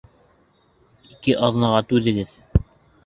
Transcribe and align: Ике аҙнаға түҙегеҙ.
Ике 1.15 1.37
аҙнаға 1.49 1.83
түҙегеҙ. 1.93 2.33